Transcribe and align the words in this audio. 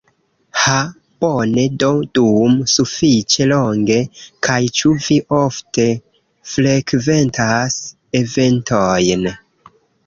Ha 0.59 0.77
bone 1.25 1.65
do 1.83 1.89
dum 2.19 2.55
sufiĉe 2.77 3.47
longe! 3.51 3.99
kaj 4.49 4.59
ĉu 4.81 4.95
vi 5.09 5.21
ofte 5.43 5.89
frekventas 6.55 7.81
eventojn 8.25 9.33